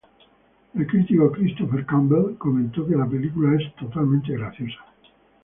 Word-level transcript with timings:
El 0.73 0.87
crítico 0.87 1.31
Christopher 1.31 1.85
Campbell 1.85 2.35
comentó 2.39 2.87
que 2.87 2.95
la 2.95 3.05
película 3.07 3.55
es 3.55 3.75
"totalmente 3.75 4.33
graciosa. 4.33 4.83